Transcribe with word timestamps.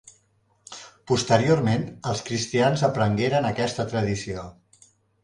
Posteriorment, 1.11 1.83
els 2.11 2.23
cristians 2.29 2.85
aprengueren 2.87 3.47
aquesta 3.51 3.87
tradició. 3.93 4.47